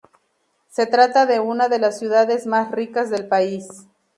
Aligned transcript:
Se 0.67 0.87
trata 0.87 1.27
de 1.27 1.39
una 1.39 1.69
de 1.69 1.77
las 1.77 1.99
ciudades 1.99 2.47
más 2.47 2.71
ricas 2.71 3.11
del 3.11 3.27
país. 3.27 3.85